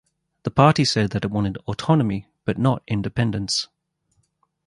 [0.41, 3.67] The party said that it wanted autonomy but not independence.